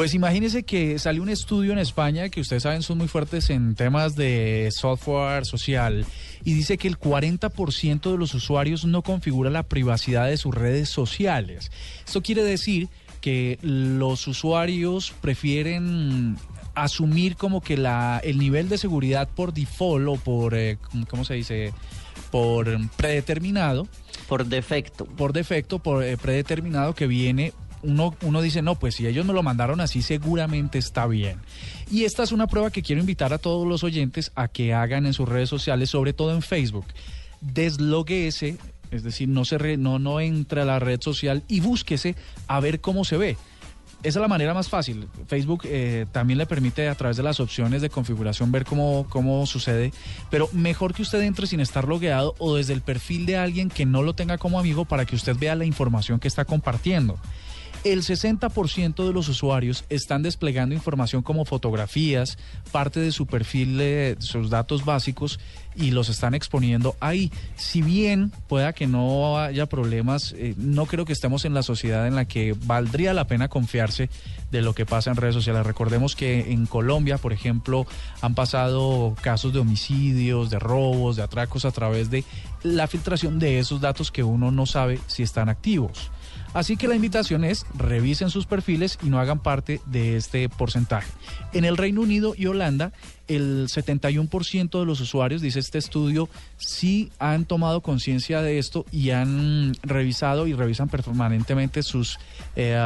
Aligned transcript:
Pues 0.00 0.14
imagínense 0.14 0.62
que 0.62 0.98
salió 0.98 1.22
un 1.22 1.28
estudio 1.28 1.72
en 1.72 1.78
España 1.78 2.30
que 2.30 2.40
ustedes 2.40 2.62
saben 2.62 2.80
son 2.80 2.96
muy 2.96 3.06
fuertes 3.06 3.50
en 3.50 3.74
temas 3.74 4.16
de 4.16 4.70
software 4.74 5.44
social 5.44 6.06
y 6.42 6.54
dice 6.54 6.78
que 6.78 6.88
el 6.88 6.98
40% 6.98 8.10
de 8.10 8.16
los 8.16 8.32
usuarios 8.32 8.86
no 8.86 9.02
configura 9.02 9.50
la 9.50 9.62
privacidad 9.62 10.28
de 10.28 10.38
sus 10.38 10.54
redes 10.54 10.88
sociales. 10.88 11.70
Esto 12.06 12.22
quiere 12.22 12.42
decir 12.42 12.88
que 13.20 13.58
los 13.60 14.26
usuarios 14.26 15.12
prefieren 15.20 16.38
asumir 16.74 17.36
como 17.36 17.60
que 17.60 17.76
la, 17.76 18.22
el 18.24 18.38
nivel 18.38 18.70
de 18.70 18.78
seguridad 18.78 19.28
por 19.28 19.52
default 19.52 20.08
o 20.08 20.14
por, 20.16 20.54
eh, 20.54 20.78
¿cómo 21.10 21.26
se 21.26 21.34
dice? 21.34 21.74
Por 22.30 22.88
predeterminado. 22.96 23.86
Por 24.28 24.46
defecto. 24.46 25.04
Por 25.04 25.34
defecto, 25.34 25.78
por 25.78 26.02
eh, 26.04 26.16
predeterminado 26.16 26.94
que 26.94 27.06
viene 27.06 27.52
uno, 27.82 28.14
uno 28.22 28.42
dice, 28.42 28.62
no, 28.62 28.74
pues 28.78 28.94
si 28.94 29.06
ellos 29.06 29.26
me 29.26 29.32
lo 29.32 29.42
mandaron 29.42 29.80
así, 29.80 30.02
seguramente 30.02 30.78
está 30.78 31.06
bien. 31.06 31.38
Y 31.90 32.04
esta 32.04 32.22
es 32.22 32.32
una 32.32 32.46
prueba 32.46 32.70
que 32.70 32.82
quiero 32.82 33.00
invitar 33.00 33.32
a 33.32 33.38
todos 33.38 33.66
los 33.66 33.84
oyentes 33.84 34.32
a 34.34 34.48
que 34.48 34.74
hagan 34.74 35.06
en 35.06 35.12
sus 35.12 35.28
redes 35.28 35.48
sociales, 35.48 35.90
sobre 35.90 36.12
todo 36.12 36.32
en 36.34 36.42
Facebook. 36.42 36.86
Desloguese, 37.40 38.58
es 38.90 39.02
decir, 39.02 39.28
no, 39.28 39.44
se 39.44 39.76
no, 39.76 39.98
no 39.98 40.20
entre 40.20 40.62
a 40.62 40.64
la 40.64 40.78
red 40.78 41.00
social 41.00 41.42
y 41.48 41.60
búsquese 41.60 42.16
a 42.46 42.60
ver 42.60 42.80
cómo 42.80 43.04
se 43.04 43.16
ve. 43.16 43.36
Esa 44.02 44.18
es 44.18 44.22
la 44.22 44.28
manera 44.28 44.54
más 44.54 44.70
fácil. 44.70 45.08
Facebook 45.26 45.62
eh, 45.64 46.06
también 46.10 46.38
le 46.38 46.46
permite 46.46 46.88
a 46.88 46.94
través 46.94 47.18
de 47.18 47.22
las 47.22 47.38
opciones 47.38 47.82
de 47.82 47.90
configuración 47.90 48.50
ver 48.50 48.64
cómo, 48.64 49.06
cómo 49.10 49.44
sucede, 49.44 49.92
pero 50.30 50.48
mejor 50.52 50.94
que 50.94 51.02
usted 51.02 51.20
entre 51.20 51.46
sin 51.46 51.60
estar 51.60 51.86
logueado 51.86 52.34
o 52.38 52.56
desde 52.56 52.72
el 52.72 52.80
perfil 52.80 53.26
de 53.26 53.36
alguien 53.36 53.68
que 53.68 53.84
no 53.84 54.02
lo 54.02 54.14
tenga 54.14 54.38
como 54.38 54.58
amigo 54.58 54.86
para 54.86 55.04
que 55.04 55.16
usted 55.16 55.36
vea 55.38 55.54
la 55.54 55.66
información 55.66 56.18
que 56.18 56.28
está 56.28 56.46
compartiendo. 56.46 57.18
El 57.82 58.02
60% 58.02 59.06
de 59.06 59.12
los 59.14 59.28
usuarios 59.28 59.84
están 59.88 60.22
desplegando 60.22 60.74
información 60.74 61.22
como 61.22 61.46
fotografías, 61.46 62.36
parte 62.72 63.00
de 63.00 63.10
su 63.10 63.26
perfil, 63.26 63.78
de 63.78 64.16
sus 64.18 64.50
datos 64.50 64.84
básicos 64.84 65.40
y 65.74 65.90
los 65.92 66.10
están 66.10 66.34
exponiendo 66.34 66.94
ahí. 67.00 67.32
Si 67.56 67.80
bien 67.80 68.32
pueda 68.48 68.74
que 68.74 68.86
no 68.86 69.38
haya 69.38 69.64
problemas, 69.64 70.34
eh, 70.36 70.54
no 70.58 70.84
creo 70.84 71.06
que 71.06 71.14
estemos 71.14 71.46
en 71.46 71.54
la 71.54 71.62
sociedad 71.62 72.06
en 72.06 72.16
la 72.16 72.26
que 72.26 72.54
valdría 72.66 73.14
la 73.14 73.26
pena 73.26 73.48
confiarse 73.48 74.10
de 74.50 74.60
lo 74.60 74.74
que 74.74 74.84
pasa 74.84 75.10
en 75.10 75.16
redes 75.16 75.34
sociales. 75.34 75.64
Recordemos 75.64 76.14
que 76.16 76.52
en 76.52 76.66
Colombia, 76.66 77.16
por 77.16 77.32
ejemplo, 77.32 77.86
han 78.20 78.34
pasado 78.34 79.16
casos 79.22 79.54
de 79.54 79.60
homicidios, 79.60 80.50
de 80.50 80.58
robos, 80.58 81.16
de 81.16 81.22
atracos 81.22 81.64
a 81.64 81.70
través 81.70 82.10
de 82.10 82.24
la 82.62 82.86
filtración 82.88 83.38
de 83.38 83.58
esos 83.58 83.80
datos 83.80 84.10
que 84.10 84.22
uno 84.22 84.50
no 84.50 84.66
sabe 84.66 85.00
si 85.06 85.22
están 85.22 85.48
activos. 85.48 86.10
Así 86.52 86.76
que 86.76 86.88
la 86.88 86.96
invitación 86.96 87.44
es 87.44 87.64
revisen 87.76 88.30
sus 88.30 88.46
perfiles 88.46 88.98
y 89.02 89.08
no 89.08 89.20
hagan 89.20 89.38
parte 89.38 89.80
de 89.86 90.16
este 90.16 90.48
porcentaje. 90.48 91.10
En 91.52 91.64
el 91.64 91.76
Reino 91.76 92.00
Unido 92.00 92.34
y 92.36 92.46
Holanda, 92.46 92.92
el 93.28 93.68
71% 93.68 94.80
de 94.80 94.86
los 94.86 95.00
usuarios, 95.00 95.40
dice 95.40 95.60
este 95.60 95.78
estudio, 95.78 96.28
sí 96.56 97.12
han 97.18 97.44
tomado 97.44 97.80
conciencia 97.80 98.42
de 98.42 98.58
esto 98.58 98.84
y 98.90 99.10
han 99.10 99.74
revisado 99.82 100.46
y 100.48 100.54
revisan 100.54 100.88
permanentemente 100.88 101.82
sus, 101.82 102.18
eh, 102.56 102.78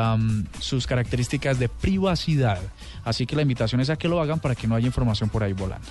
sus 0.60 0.86
características 0.86 1.58
de 1.58 1.68
privacidad. 1.68 2.60
Así 3.04 3.26
que 3.26 3.36
la 3.36 3.42
invitación 3.42 3.80
es 3.80 3.88
a 3.88 3.96
que 3.96 4.08
lo 4.08 4.20
hagan 4.20 4.40
para 4.40 4.54
que 4.54 4.66
no 4.66 4.74
haya 4.74 4.86
información 4.86 5.30
por 5.30 5.42
ahí 5.42 5.54
volando. 5.54 5.88